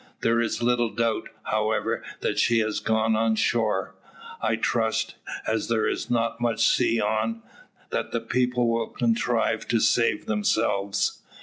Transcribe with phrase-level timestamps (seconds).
[0.21, 3.93] There is little doubt, however, that she has gone on shore.
[4.41, 5.13] I trust,
[5.45, 7.43] as there is not much sea on,
[7.91, 11.19] that the people will contrive to save themselves."